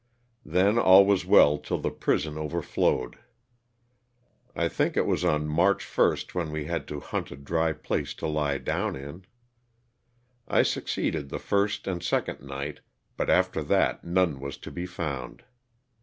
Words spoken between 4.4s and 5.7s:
I think it was on